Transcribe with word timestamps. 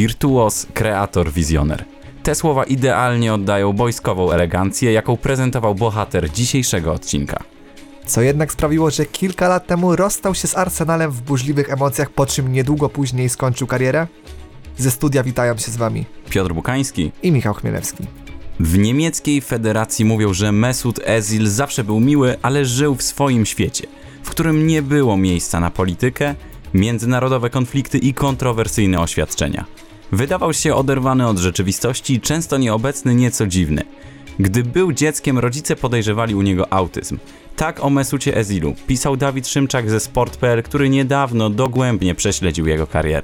Wirtuos, 0.00 0.66
kreator, 0.74 1.32
wizjoner. 1.32 1.84
Te 2.22 2.34
słowa 2.34 2.64
idealnie 2.64 3.34
oddają 3.34 3.72
boiskową 3.72 4.32
elegancję, 4.32 4.92
jaką 4.92 5.16
prezentował 5.16 5.74
bohater 5.74 6.30
dzisiejszego 6.30 6.92
odcinka. 6.92 7.42
Co 8.06 8.22
jednak 8.22 8.52
sprawiło, 8.52 8.90
że 8.90 9.06
kilka 9.06 9.48
lat 9.48 9.66
temu 9.66 9.96
rozstał 9.96 10.34
się 10.34 10.48
z 10.48 10.56
Arsenalem 10.56 11.10
w 11.10 11.22
burzliwych 11.22 11.70
emocjach, 11.70 12.10
po 12.10 12.26
czym 12.26 12.52
niedługo 12.52 12.88
później 12.88 13.28
skończył 13.28 13.66
karierę? 13.66 14.06
Ze 14.78 14.90
studia 14.90 15.22
witają 15.22 15.56
się 15.56 15.70
z 15.70 15.76
wami 15.76 16.04
Piotr 16.30 16.54
Bukański 16.54 17.12
i 17.22 17.32
Michał 17.32 17.54
Chmielewski. 17.54 18.04
W 18.60 18.78
niemieckiej 18.78 19.40
federacji 19.40 20.04
mówią, 20.04 20.32
że 20.32 20.52
Mesut 20.52 21.00
Ezil 21.04 21.48
zawsze 21.48 21.84
był 21.84 22.00
miły, 22.00 22.36
ale 22.42 22.64
żył 22.64 22.94
w 22.94 23.02
swoim 23.02 23.46
świecie, 23.46 23.86
w 24.22 24.30
którym 24.30 24.66
nie 24.66 24.82
było 24.82 25.16
miejsca 25.16 25.60
na 25.60 25.70
politykę, 25.70 26.34
międzynarodowe 26.74 27.50
konflikty 27.50 27.98
i 27.98 28.14
kontrowersyjne 28.14 29.00
oświadczenia. 29.00 29.64
Wydawał 30.12 30.52
się 30.52 30.74
oderwany 30.74 31.28
od 31.28 31.38
rzeczywistości, 31.38 32.20
często 32.20 32.58
nieobecny, 32.58 33.14
nieco 33.14 33.46
dziwny. 33.46 33.82
Gdy 34.38 34.62
był 34.62 34.92
dzieckiem, 34.92 35.38
rodzice 35.38 35.76
podejrzewali 35.76 36.34
u 36.34 36.42
niego 36.42 36.72
autyzm. 36.72 37.18
Tak 37.56 37.84
o 37.84 37.90
Mesucie 37.90 38.36
Ezilu 38.36 38.74
pisał 38.86 39.16
Dawid 39.16 39.48
Szymczak 39.48 39.90
ze 39.90 40.00
Sport.pl, 40.00 40.62
który 40.62 40.88
niedawno 40.88 41.50
dogłębnie 41.50 42.14
prześledził 42.14 42.66
jego 42.66 42.86
karierę. 42.86 43.22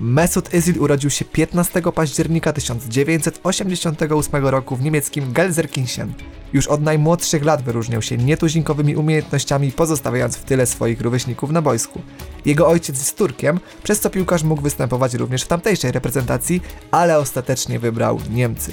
Mesut 0.00 0.48
Özil 0.48 0.78
urodził 0.80 1.10
się 1.10 1.24
15 1.24 1.82
października 1.94 2.52
1988 2.52 4.46
roku 4.46 4.76
w 4.76 4.82
niemieckim 4.82 5.32
Gelsenkirchen. 5.32 6.12
Już 6.52 6.66
od 6.66 6.82
najmłodszych 6.82 7.44
lat 7.44 7.62
wyróżniał 7.62 8.02
się 8.02 8.16
nietuzinkowymi 8.16 8.96
umiejętnościami, 8.96 9.72
pozostawiając 9.72 10.36
w 10.36 10.44
tyle 10.44 10.66
swoich 10.66 11.00
rówieśników 11.00 11.50
na 11.50 11.62
boisku. 11.62 12.00
Jego 12.44 12.68
ojciec 12.68 12.98
jest 12.98 13.18
Turkiem, 13.18 13.60
przez 13.82 14.00
co 14.00 14.10
piłkarz 14.10 14.42
mógł 14.42 14.62
występować 14.62 15.14
również 15.14 15.42
w 15.42 15.48
tamtejszej 15.48 15.92
reprezentacji, 15.92 16.60
ale 16.90 17.18
ostatecznie 17.18 17.78
wybrał 17.78 18.18
Niemcy. 18.30 18.72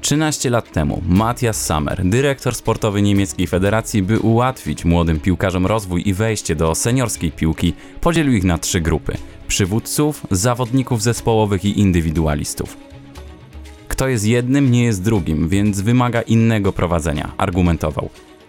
13 0.00 0.50
lat 0.50 0.72
temu 0.72 1.02
Matthias 1.08 1.64
Sammer, 1.66 2.04
dyrektor 2.04 2.54
sportowy 2.54 3.02
niemieckiej 3.02 3.46
federacji, 3.46 4.02
by 4.02 4.20
ułatwić 4.20 4.84
młodym 4.84 5.20
piłkarzom 5.20 5.66
rozwój 5.66 6.08
i 6.08 6.14
wejście 6.14 6.56
do 6.56 6.74
seniorskiej 6.74 7.32
piłki, 7.32 7.74
podzielił 8.00 8.32
ich 8.32 8.44
na 8.44 8.58
trzy 8.58 8.80
grupy: 8.80 9.16
przywódców, 9.48 10.26
zawodników 10.30 11.02
zespołowych 11.02 11.64
i 11.64 11.80
indywidualistów. 11.80 12.76
Kto 13.88 14.08
jest 14.08 14.24
jednym, 14.26 14.70
nie 14.70 14.84
jest 14.84 15.02
drugim, 15.02 15.48
więc 15.48 15.80
wymaga 15.80 16.22
innego 16.22 16.72
prowadzenia, 16.72 17.32
argumentował. 17.38 18.08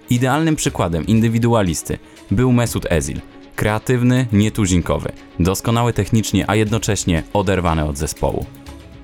Idealnym 0.09 0.55
przykładem 0.55 1.07
indywidualisty 1.07 1.97
był 2.31 2.51
Mesut 2.51 2.85
Ezil. 2.89 3.21
Kreatywny, 3.55 4.27
nietuzinkowy, 4.31 5.11
doskonały 5.39 5.93
technicznie, 5.93 6.49
a 6.49 6.55
jednocześnie 6.55 7.23
oderwany 7.33 7.85
od 7.85 7.97
zespołu. 7.97 8.45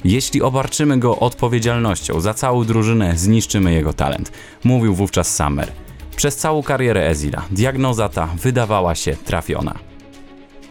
Jeśli 0.04 0.42
obarczymy 0.42 0.98
go 0.98 1.20
odpowiedzialnością 1.20 2.20
za 2.20 2.34
całą 2.34 2.66
drużynę, 2.66 3.18
zniszczymy 3.18 3.74
jego 3.74 3.94
talent, 3.94 4.32
mówił 4.64 4.96
wówczas 4.96 5.36
Summer. 5.36 5.72
Przez 6.16 6.36
całą 6.36 6.64
karierę 6.64 7.08
Ezila 7.08 7.42
diagnoza 7.52 8.10
ta 8.10 8.26
wydawała 8.26 8.96
się 8.96 9.16
trafiona. 9.26 9.80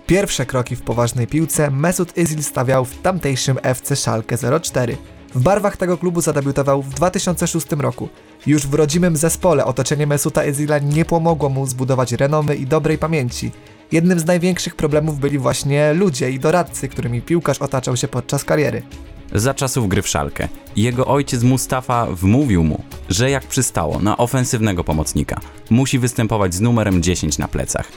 Pierwsze 0.06 0.46
kroki 0.46 0.76
w 0.76 0.82
poważnej 0.82 1.26
piłce 1.26 1.70
Mesut 1.70 2.12
Özil 2.12 2.42
stawiał 2.42 2.84
w 2.84 3.02
tamtejszym 3.02 3.58
FC 3.62 3.96
Schalke 3.96 4.36
04. 4.60 4.96
W 5.34 5.42
barwach 5.42 5.76
tego 5.76 5.98
klubu 5.98 6.20
zadebiutował 6.20 6.82
w 6.82 6.94
2006 6.94 7.66
roku. 7.78 8.08
Już 8.46 8.66
w 8.66 8.74
rodzimym 8.74 9.16
zespole 9.16 9.64
otoczenie 9.64 10.06
Mesuta 10.06 10.42
Özila 10.42 10.82
nie 10.82 11.04
pomogło 11.04 11.48
mu 11.48 11.66
zbudować 11.66 12.12
renomy 12.12 12.56
i 12.56 12.66
dobrej 12.66 12.98
pamięci. 12.98 13.52
Jednym 13.92 14.20
z 14.20 14.26
największych 14.26 14.76
problemów 14.76 15.18
byli 15.18 15.38
właśnie 15.38 15.92
ludzie 15.94 16.30
i 16.30 16.38
doradcy, 16.40 16.88
którymi 16.88 17.22
piłkarz 17.22 17.58
otaczał 17.58 17.96
się 17.96 18.08
podczas 18.08 18.44
kariery. 18.44 18.82
Za 19.34 19.54
czasów 19.54 19.88
gry 19.88 20.02
w 20.02 20.08
szalkę, 20.08 20.48
jego 20.76 21.06
ojciec 21.06 21.42
Mustafa 21.42 22.06
wmówił 22.06 22.64
mu, 22.64 22.82
że 23.08 23.30
jak 23.30 23.46
przystało 23.46 23.98
na 23.98 24.16
ofensywnego 24.16 24.84
pomocnika, 24.84 25.40
musi 25.70 25.98
występować 25.98 26.54
z 26.54 26.60
numerem 26.60 27.02
10 27.02 27.38
na 27.38 27.48
plecach. 27.48 27.88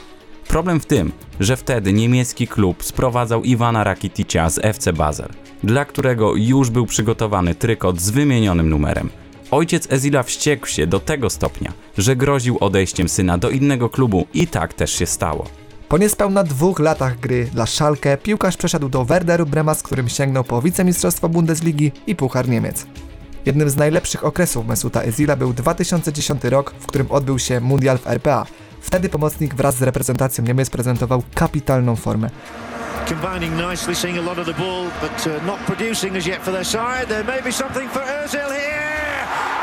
Problem 0.52 0.80
w 0.80 0.86
tym, 0.86 1.12
że 1.40 1.56
wtedy 1.56 1.92
niemiecki 1.92 2.48
klub 2.48 2.84
sprowadzał 2.84 3.42
Iwana 3.42 3.84
Rakitica 3.84 4.50
z 4.50 4.58
FC 4.58 4.92
Basel, 4.92 5.28
dla 5.64 5.84
którego 5.84 6.36
już 6.36 6.70
był 6.70 6.86
przygotowany 6.86 7.54
trykot 7.54 8.00
z 8.00 8.10
wymienionym 8.10 8.68
numerem. 8.68 9.10
Ojciec 9.50 9.92
Ezila 9.92 10.22
wściekł 10.22 10.66
się 10.66 10.86
do 10.86 11.00
tego 11.00 11.30
stopnia, 11.30 11.72
że 11.98 12.16
groził 12.16 12.58
odejściem 12.60 13.08
syna 13.08 13.38
do 13.38 13.50
innego 13.50 13.88
klubu 13.88 14.26
i 14.34 14.46
tak 14.46 14.74
też 14.74 14.92
się 14.92 15.06
stało. 15.06 15.46
Po 15.88 15.98
niespełna 15.98 16.44
dwóch 16.44 16.78
latach 16.78 17.20
gry 17.20 17.48
dla 17.52 17.66
Schalke 17.66 18.16
piłkarz 18.16 18.56
przeszedł 18.56 18.88
do 18.88 19.04
Werderu 19.04 19.46
Brema, 19.46 19.74
z 19.74 19.82
którym 19.82 20.08
sięgnął 20.08 20.44
po 20.44 20.62
wicemistrzostwo 20.62 21.28
Bundesligi 21.28 21.92
i 22.06 22.16
Puchar 22.16 22.48
Niemiec. 22.48 22.86
Jednym 23.46 23.70
z 23.70 23.76
najlepszych 23.76 24.24
okresów 24.24 24.66
Mesuta 24.66 25.02
Ezila 25.02 25.36
był 25.36 25.52
2010 25.52 26.44
rok, 26.44 26.74
w 26.78 26.86
którym 26.86 27.06
odbył 27.10 27.38
się 27.38 27.60
Mundial 27.60 27.98
w 27.98 28.06
RPA. 28.06 28.46
Wtedy 28.82 29.08
pomocnik 29.08 29.54
wraz 29.54 29.76
z 29.76 29.82
reprezentacją 29.82 30.44
Niemiec 30.44 30.70
prezentował 30.70 31.22
kapitalną 31.34 31.96
formę. 31.96 32.26
Uh. 32.26 33.12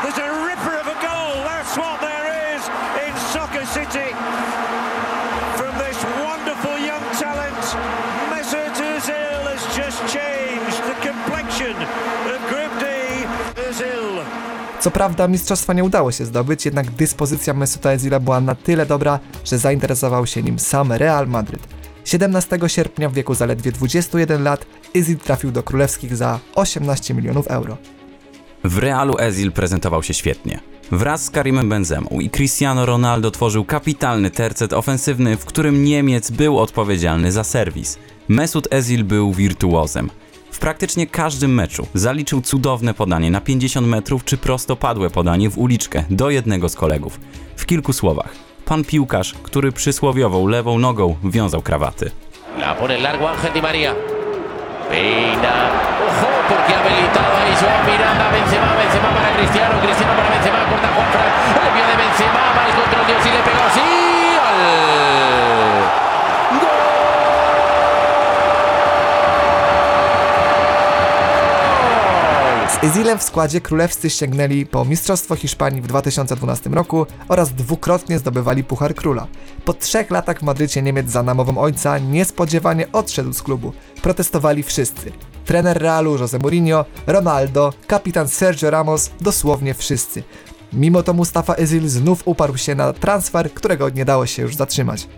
There's 0.02 0.18
a 0.18 0.46
ripper 0.46 0.76
of 0.80 0.86
a 0.86 0.96
goal. 1.02 1.44
That's 1.44 1.76
what 1.76 2.00
there 2.00 2.56
is 2.56 2.62
in 3.06 3.14
Soccer 3.32 3.66
City. 3.66 4.14
Co 14.80 14.90
prawda 14.90 15.28
mistrzostwa 15.28 15.72
nie 15.72 15.84
udało 15.84 16.12
się 16.12 16.24
zdobyć, 16.24 16.64
jednak 16.64 16.90
dyspozycja 16.90 17.54
Mesuta 17.54 17.90
Ezila 17.90 18.20
była 18.20 18.40
na 18.40 18.54
tyle 18.54 18.86
dobra, 18.86 19.18
że 19.44 19.58
zainteresował 19.58 20.26
się 20.26 20.42
nim 20.42 20.58
sam 20.58 20.92
Real 20.92 21.28
Madryt. 21.28 21.68
17 22.04 22.58
sierpnia 22.66 23.08
w 23.08 23.14
wieku 23.14 23.34
zaledwie 23.34 23.72
21 23.72 24.42
lat 24.42 24.66
Ezil 24.94 25.18
trafił 25.18 25.52
do 25.52 25.62
królewskich 25.62 26.16
za 26.16 26.38
18 26.54 27.14
milionów 27.14 27.46
euro. 27.46 27.76
W 28.64 28.78
Realu 28.78 29.16
Ezil 29.18 29.52
prezentował 29.52 30.02
się 30.02 30.14
świetnie. 30.14 30.60
Wraz 30.90 31.24
z 31.24 31.30
Karimem 31.30 31.68
Benzemą 31.68 32.08
i 32.10 32.30
Cristiano 32.30 32.86
Ronaldo 32.86 33.30
tworzył 33.30 33.64
kapitalny 33.64 34.30
tercet 34.30 34.72
ofensywny, 34.72 35.36
w 35.36 35.44
którym 35.44 35.84
Niemiec 35.84 36.30
był 36.30 36.58
odpowiedzialny 36.58 37.32
za 37.32 37.44
serwis. 37.44 37.98
Mesut 38.28 38.68
Ezil 38.70 39.04
był 39.04 39.32
wirtuozem 39.32 40.10
praktycznie 40.58 41.06
każdym 41.06 41.54
meczu 41.54 41.86
zaliczył 41.94 42.40
cudowne 42.40 42.94
podanie 42.94 43.30
na 43.30 43.40
50 43.40 43.86
metrów 43.86 44.24
czy 44.24 44.36
prostopadłe 44.36 45.10
podanie 45.10 45.50
w 45.50 45.58
uliczkę 45.58 46.04
do 46.10 46.30
jednego 46.30 46.68
z 46.68 46.74
kolegów. 46.74 47.20
W 47.56 47.66
kilku 47.66 47.92
słowach, 47.92 48.32
pan 48.64 48.84
piłkarz, 48.84 49.34
który 49.42 49.72
przysłowiową 49.72 50.46
lewą 50.46 50.78
nogą 50.78 51.16
wiązał 51.24 51.62
krawaty. 51.62 52.10
La 52.58 52.74
pone 52.74 52.98
largo 52.98 53.30
Ángel 53.30 53.52
Di 53.52 53.62
María. 53.62 53.94
Peina. 54.90 55.54
Ojo, 56.06 56.28
porque 56.48 56.72
ha 56.74 56.80
habilitado 56.80 57.32
ahí 57.40 57.54
su 57.56 57.66
mirada 57.86 58.30
Benzema, 58.32 58.74
Benzema 58.74 59.08
para 59.14 59.30
Cristiano, 59.36 59.80
Cristiano 59.80 60.12
para 60.16 60.30
Benzema, 60.34 60.58
corta 60.70 60.88
Juan 60.94 61.12
Fran. 61.12 61.29
Ezilem 72.82 73.18
w 73.18 73.22
składzie 73.22 73.60
królewscy 73.60 74.10
sięgnęli 74.10 74.66
po 74.66 74.84
Mistrzostwo 74.84 75.36
Hiszpanii 75.36 75.82
w 75.82 75.86
2012 75.86 76.70
roku 76.70 77.06
oraz 77.28 77.52
dwukrotnie 77.52 78.18
zdobywali 78.18 78.64
Puchar 78.64 78.94
Króla. 78.94 79.26
Po 79.64 79.72
trzech 79.72 80.10
latach 80.10 80.38
w 80.38 80.42
Madrycie 80.42 80.82
Niemiec 80.82 81.10
za 81.10 81.22
namową 81.22 81.58
ojca 81.58 81.98
niespodziewanie 81.98 82.92
odszedł 82.92 83.32
z 83.32 83.42
klubu. 83.42 83.72
Protestowali 84.02 84.62
wszyscy. 84.62 85.12
Trener 85.44 85.78
Realu 85.78 86.18
Jose 86.18 86.38
Mourinho, 86.38 86.84
Ronaldo, 87.06 87.72
kapitan 87.86 88.28
Sergio 88.28 88.70
Ramos, 88.70 89.10
dosłownie 89.20 89.74
wszyscy. 89.74 90.22
Mimo 90.72 91.02
to 91.02 91.12
Mustafa 91.12 91.54
Ezil 91.54 91.88
znów 91.88 92.22
uparł 92.24 92.56
się 92.56 92.74
na 92.74 92.92
transfer, 92.92 93.54
którego 93.54 93.88
nie 93.88 94.04
dało 94.04 94.26
się 94.26 94.42
już 94.42 94.56
zatrzymać. 94.56 95.08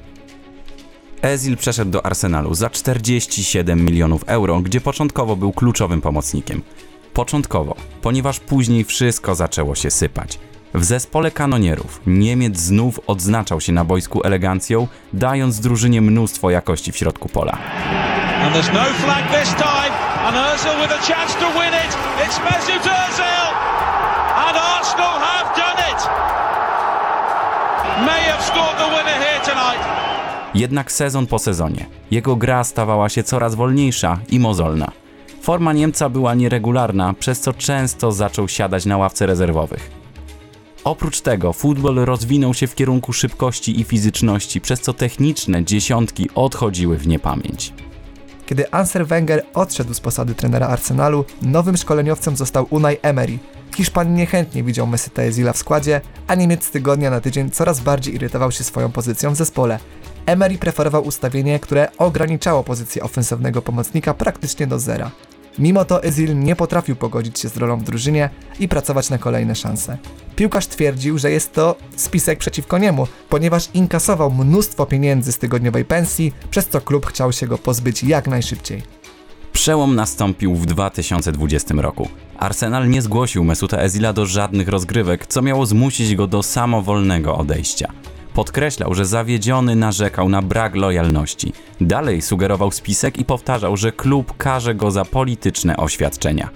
Ezil 1.23 1.57
przeszedł 1.57 1.91
do 1.91 2.07
Arsenalu 2.07 2.55
za 2.55 2.71
47 2.71 3.85
milionów 3.85 4.25
euro, 4.27 4.61
gdzie 4.61 4.81
początkowo 4.81 5.37
był 5.37 5.53
kluczowym 5.53 6.01
pomocnikiem. 6.01 6.63
Początkowo, 7.15 7.75
ponieważ 8.03 8.41
później 8.41 8.85
wszystko 8.85 9.35
zaczęło 9.35 9.75
się 9.75 9.91
sypać. 9.91 10.39
W 10.75 10.85
zespole 10.85 11.31
kanonierów 11.31 12.01
Niemiec 12.07 12.59
znów 12.59 13.01
odznaczał 13.07 13.61
się 13.61 13.73
na 13.73 13.85
boisku 13.85 14.21
elegancją, 14.25 14.89
dając 15.13 15.61
drużynie 15.61 16.01
mnóstwo 16.01 16.51
jakości 16.51 16.93
w 16.93 16.97
środku 16.97 17.29
pola. 17.29 17.59
And 18.43 18.55
there's 18.55 18.75
no 18.75 18.85
flag 18.85 19.41
this 19.41 19.55
time, 19.55 19.95
and 20.27 20.37
Özil 20.37 20.83
with 20.83 20.93
a 20.93 21.15
chance 21.15 21.39
to 21.41 21.47
win 21.53 21.73
it. 21.87 21.97
It's 22.27 22.39
Mesut 22.45 22.83
Özil, 22.83 23.49
and 24.47 24.57
Arsenal 24.79 25.21
have 25.21 25.57
done 25.57 25.93
it. 25.93 26.09
May 28.07 28.23
have 28.33 28.43
scored 28.45 28.77
the 28.79 28.89
winner 28.97 29.19
here 29.27 29.41
tonight. 29.45 29.87
Jednak 30.55 30.93
sezon 30.93 31.27
po 31.27 31.39
sezonie 31.39 31.87
jego 32.11 32.37
gra 32.37 32.65
stawała 32.65 33.09
się 33.09 33.23
coraz 33.23 33.55
wolniejsza 33.55 34.19
i 34.29 34.39
mozolna. 34.41 34.93
Forma 35.43 35.73
Niemca 35.73 36.09
była 36.09 36.35
nieregularna, 36.35 37.15
przez 37.15 37.41
co 37.41 37.53
często 37.53 38.13
zaczął 38.13 38.49
siadać 38.49 38.87
na 38.87 38.97
ławce 38.97 39.27
rezerwowych. 39.27 39.91
Oprócz 40.85 41.21
tego 41.21 41.53
futbol 41.53 41.95
rozwinął 41.95 42.55
się 42.55 42.67
w 42.67 42.75
kierunku 42.75 43.13
szybkości 43.13 43.81
i 43.81 43.85
fizyczności, 43.85 44.61
przez 44.61 44.81
co 44.81 44.93
techniczne 44.93 45.65
dziesiątki 45.65 46.31
odchodziły 46.35 46.99
w 46.99 47.07
niepamięć. 47.07 47.73
Kiedy 48.47 48.73
Anser 48.73 49.07
Wenger 49.07 49.43
odszedł 49.55 49.95
z 49.95 50.01
posady 50.01 50.35
trenera 50.35 50.67
Arsenalu, 50.67 51.25
nowym 51.43 51.77
szkoleniowcem 51.77 52.37
został 52.37 52.67
Unai 52.71 52.97
Emery. 53.03 53.39
Hiszpan 53.77 54.15
niechętnie 54.15 54.63
widział 54.63 54.87
Messyta 54.87 55.23
Ezila 55.23 55.53
w 55.53 55.59
składzie, 55.59 56.01
a 56.27 56.35
Niemiec 56.35 56.65
z 56.65 56.71
tygodnia 56.71 57.11
na 57.11 57.21
tydzień 57.21 57.51
coraz 57.51 57.81
bardziej 57.81 58.15
irytował 58.15 58.53
się 58.53 58.65
swoją 58.65 58.93
pozycją 58.93 59.31
w 59.31 59.37
zespole. 59.37 59.79
Emery 60.27 60.59
preferował 60.59 61.07
ustawienie, 61.07 61.61
które 61.61 61.89
ograniczało 61.99 62.65
pozycję 62.65 63.03
ofensywnego 63.03 63.63
pomocnika 63.63 64.15
praktycznie 64.15 64.67
do 64.67 64.79
zera. 64.79 65.11
Mimo 65.59 65.85
to 65.85 66.03
Ezil 66.03 66.39
nie 66.39 66.57
potrafił 66.57 66.97
pogodzić 66.97 67.39
się 67.39 67.49
z 67.49 67.57
rolą 67.57 67.79
w 67.79 67.83
drużynie 67.83 68.31
i 68.61 68.69
pracować 68.69 69.11
na 69.11 69.19
kolejne 69.19 69.55
szanse. 69.55 69.99
Piłkarz 70.37 70.67
twierdził, 70.67 71.19
że 71.19 71.31
jest 71.31 71.53
to 71.53 71.77
spisek 71.97 72.39
przeciwko 72.39 72.79
niemu, 72.79 73.07
ponieważ 73.29 73.69
inkasował 73.75 74.31
mnóstwo 74.31 74.87
pieniędzy 74.87 75.33
z 75.33 75.39
tygodniowej 75.39 75.85
pensji, 75.85 76.33
przez 76.51 76.69
co 76.69 76.81
klub 76.81 77.07
chciał 77.07 77.33
się 77.33 77.47
go 77.47 77.59
pozbyć 77.59 78.05
jak 78.05 78.29
najszybciej. 78.29 78.83
Przełom 79.53 79.95
nastąpił 79.95 80.55
w 80.55 80.67
2020 80.67 81.75
roku. 81.75 82.09
Arsenal 82.39 82.89
nie 82.89 83.03
zgłosił 83.03 83.45
Mesuta 83.45 83.79
Ezila 83.79 84.13
do 84.13 84.27
żadnych 84.27 84.69
rozgrywek, 84.69 85.27
co 85.27 85.43
miało 85.43 85.67
zmusić 85.67 86.15
go 86.15 86.27
do 86.27 86.43
samowolnego 86.43 87.37
odejścia. 87.37 87.93
Podkreślał, 88.35 88.95
że 88.95 89.07
zawiedziony 89.07 89.77
narzekał 89.77 90.29
na 90.29 90.43
brak 90.43 90.75
lojalności. 90.75 91.53
Dalej 91.81 92.23
sugerował 92.23 92.71
spisek 92.71 93.19
i 93.19 93.25
powtarzał, 93.25 93.77
że 93.77 93.93
klub 93.93 94.37
karze 94.37 94.75
go 94.75 94.91
za 94.91 95.05
polityczne 95.05 95.77
oświadczenia. 95.77 96.49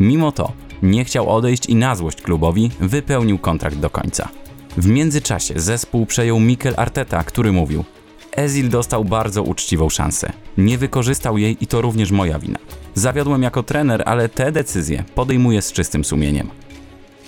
Mimo 0.00 0.32
to 0.32 0.52
nie 0.82 1.04
chciał 1.04 1.30
odejść 1.30 1.66
i 1.66 1.74
na 1.74 1.94
złość 1.94 2.22
klubowi 2.22 2.70
wypełnił 2.80 3.38
kontrakt 3.38 3.76
do 3.76 3.90
końca. 3.90 4.28
W 4.76 4.86
międzyczasie 4.86 5.60
zespół 5.60 6.06
przejął 6.06 6.40
Mikel 6.40 6.74
Arteta, 6.76 7.24
który 7.24 7.52
mówił: 7.52 7.84
Ezil 8.36 8.68
dostał 8.68 9.04
bardzo 9.04 9.42
uczciwą 9.42 9.88
szansę. 9.88 10.32
Nie 10.58 10.78
wykorzystał 10.78 11.38
jej 11.38 11.56
i 11.60 11.66
to 11.66 11.80
również 11.80 12.10
moja 12.10 12.38
wina. 12.38 12.58
Zawiodłem 12.94 13.42
jako 13.42 13.62
trener, 13.62 14.02
ale 14.06 14.28
te 14.28 14.52
decyzje 14.52 15.04
podejmuję 15.14 15.62
z 15.62 15.72
czystym 15.72 16.04
sumieniem. 16.04 16.50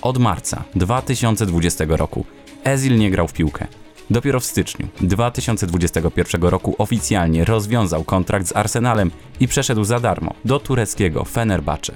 Od 0.01 0.17
marca 0.17 0.63
2020 0.75 1.85
roku 1.87 2.25
Ezil 2.63 2.97
nie 2.97 3.11
grał 3.11 3.27
w 3.27 3.33
piłkę. 3.33 3.67
Dopiero 4.09 4.39
w 4.39 4.45
styczniu 4.45 4.87
2021 5.01 6.41
roku 6.43 6.75
oficjalnie 6.77 7.45
rozwiązał 7.45 8.03
kontrakt 8.03 8.47
z 8.47 8.55
Arsenalem 8.55 9.11
i 9.39 9.47
przeszedł 9.47 9.83
za 9.83 9.99
darmo 9.99 10.33
do 10.45 10.59
tureckiego 10.59 11.25
Fenerbahce. 11.25 11.93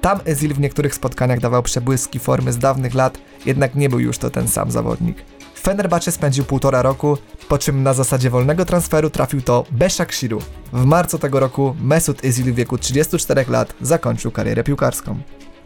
Tam 0.00 0.20
Ezil 0.24 0.54
w 0.54 0.60
niektórych 0.60 0.94
spotkaniach 0.94 1.40
dawał 1.40 1.62
przebłyski 1.62 2.18
formy 2.18 2.52
z 2.52 2.58
dawnych 2.58 2.94
lat, 2.94 3.18
jednak 3.46 3.74
nie 3.74 3.88
był 3.88 4.00
już 4.00 4.18
to 4.18 4.30
ten 4.30 4.48
sam 4.48 4.70
zawodnik. 4.70 5.16
W 5.54 5.60
Fenerbahce 5.60 6.12
spędził 6.12 6.44
półtora 6.44 6.82
roku, 6.82 7.18
po 7.48 7.58
czym 7.58 7.82
na 7.82 7.94
zasadzie 7.94 8.30
wolnego 8.30 8.64
transferu 8.64 9.10
trafił 9.10 9.42
to 9.42 9.64
Beshakshiru. 9.70 10.38
W 10.72 10.84
marcu 10.84 11.18
tego 11.18 11.40
roku 11.40 11.76
Mesut 11.80 12.24
Ezil 12.24 12.52
w 12.52 12.54
wieku 12.54 12.78
34 12.78 13.44
lat 13.48 13.74
zakończył 13.80 14.30
karierę 14.30 14.64
piłkarską. 14.64 15.18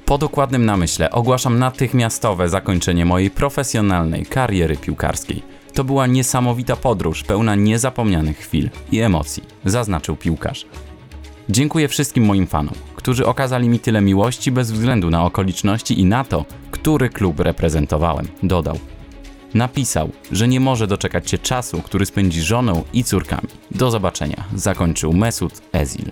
Po 0.09 0.19
dokładnym 0.19 0.65
namyśle 0.65 1.11
ogłaszam 1.11 1.59
natychmiastowe 1.59 2.49
zakończenie 2.49 3.05
mojej 3.05 3.31
profesjonalnej 3.31 4.27
kariery 4.27 4.77
piłkarskiej. 4.77 5.43
To 5.75 5.85
była 5.85 6.07
niesamowita 6.07 6.77
podróż, 6.77 7.23
pełna 7.23 7.55
niezapomnianych 7.55 8.39
chwil 8.39 8.71
i 8.93 9.01
emocji, 9.01 9.43
zaznaczył 9.65 10.17
piłkarz. 10.17 10.67
Dziękuję 11.49 11.89
wszystkim 11.89 12.25
moim 12.25 12.47
fanom, 12.47 12.75
którzy 12.97 13.27
okazali 13.27 13.69
mi 13.69 13.79
tyle 13.79 14.01
miłości 14.01 14.53
bez 14.53 14.73
względu 14.73 15.11
na 15.11 15.25
okoliczności 15.25 16.01
i 16.01 16.05
na 16.05 16.25
to, 16.25 16.45
który 16.71 17.09
klub 17.09 17.41
reprezentowałem, 17.41 18.29
dodał. 18.43 18.79
Napisał, 19.55 20.11
że 20.33 20.49
nie 20.49 20.61
może 20.61 20.87
doczekać 20.87 21.31
się 21.31 21.39
czasu, 21.39 21.83
który 21.83 22.07
spędzi 22.07 22.43
żoną 22.43 22.85
i 22.93 23.05
córkami. 23.05 23.49
Do 23.71 23.91
zobaczenia, 23.91 24.45
zakończył 24.55 25.13
Mesut 25.13 25.63
Ezil. 25.73 26.11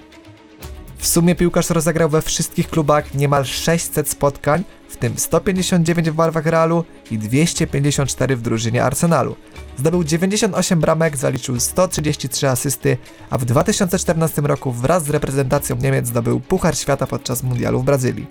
W 0.98 1.06
sumie 1.06 1.34
piłkarz 1.34 1.70
rozegrał 1.70 2.08
we 2.08 2.22
wszystkich 2.22 2.70
klubach 2.70 3.14
niemal 3.14 3.44
600 3.44 4.08
spotkań, 4.08 4.64
w 4.88 4.96
tym 4.96 5.18
159 5.18 6.10
w 6.10 6.14
barwach 6.14 6.46
Realu 6.46 6.84
i 7.10 7.18
254 7.18 8.36
w 8.36 8.42
drużynie 8.42 8.84
Arsenalu. 8.84 9.36
Zdobył 9.78 10.04
98 10.04 10.80
bramek, 10.80 11.16
zaliczył 11.16 11.60
133 11.60 12.48
asysty, 12.48 12.96
a 13.30 13.38
w 13.38 13.44
2014 13.44 14.42
roku 14.42 14.72
wraz 14.72 15.04
z 15.04 15.10
reprezentacją 15.10 15.76
Niemiec 15.76 16.06
zdobył 16.06 16.40
Puchar 16.40 16.76
Świata 16.76 17.06
podczas 17.06 17.42
mundialu 17.42 17.80
w 17.80 17.84
Brazylii. 17.84 18.26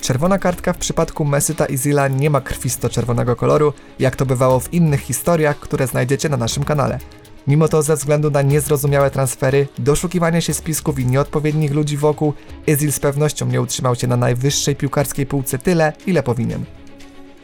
Czerwona 0.00 0.38
kartka 0.38 0.72
w 0.72 0.78
przypadku 0.78 1.24
Mesyta 1.24 1.66
i 1.66 1.76
Zila 1.76 2.08
nie 2.08 2.30
ma 2.30 2.40
krwisto-czerwonego 2.40 3.36
koloru, 3.36 3.72
jak 3.98 4.16
to 4.16 4.26
bywało 4.26 4.60
w 4.60 4.74
innych 4.74 5.00
historiach, 5.00 5.58
które 5.58 5.86
znajdziecie 5.86 6.28
na 6.28 6.36
naszym 6.36 6.64
kanale. 6.64 6.98
Mimo 7.46 7.68
to 7.68 7.82
ze 7.82 7.96
względu 7.96 8.30
na 8.30 8.42
niezrozumiałe 8.42 9.10
transfery, 9.10 9.68
doszukiwanie 9.78 10.42
się 10.42 10.54
spisków 10.54 10.98
i 10.98 11.06
nieodpowiednich 11.06 11.72
ludzi 11.72 11.96
wokół, 11.96 12.34
Ezil 12.66 12.92
z 12.92 13.00
pewnością 13.00 13.46
nie 13.46 13.60
utrzymał 13.60 13.94
się 13.94 14.06
na 14.06 14.16
najwyższej 14.16 14.76
piłkarskiej 14.76 15.26
półce 15.26 15.58
tyle, 15.58 15.92
ile 16.06 16.22
powinien. 16.22 16.64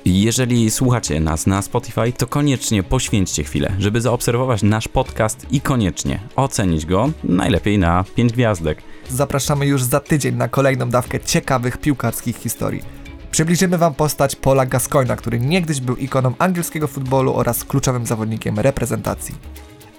Jeżeli 0.05 0.71
słuchacie 0.71 1.21
nas 1.21 1.47
na 1.47 1.63
Spotify, 1.63 2.13
to 2.13 2.27
koniecznie 2.27 2.83
poświęćcie 2.83 3.45
chwilę, 3.45 3.73
żeby 3.79 4.01
zaobserwować 4.01 4.63
nasz 4.63 4.89
podcast 4.89 5.47
i 5.51 5.61
koniecznie 5.61 6.21
ocenić 6.37 6.87
go, 6.87 7.11
najlepiej 7.25 7.79
na 7.79 8.05
5 8.15 8.33
gwiazdek. 8.33 8.83
Zapraszamy 9.11 9.67
już 9.67 9.83
za 9.83 10.01
tydzień 10.01 10.35
na 10.35 10.49
kolejną 10.49 10.89
dawkę 10.89 11.21
ciekawych 11.21 11.79
piłkarskich 11.79 12.37
historii. 12.37 12.83
Przybliżymy 13.31 13.79
Wam 13.79 13.95
postać 13.95 14.37
Paula 14.37 14.67
Gascoigna, 14.67 15.17
który 15.17 15.41
niegdyś 15.41 15.81
był 15.81 15.97
ikoną 15.97 16.33
angielskiego 16.39 16.89
futbolu 16.89 17.35
oraz 17.35 17.65
kluczowym 17.65 18.07
zawodnikiem 18.07 18.59
reprezentacji 18.59 19.35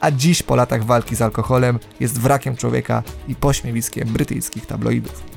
a 0.02 0.12
dziś 0.12 0.44
po 0.44 0.56
latach 0.56 0.84
walki 0.84 1.16
z 1.16 1.22
alkoholem 1.22 1.80
jest 2.00 2.20
wrakiem 2.20 2.56
człowieka 2.56 3.04
i 3.28 3.36
pośmiewiskiem 3.36 4.08
brytyjskich 4.08 4.66
tabloidów. 4.66 5.37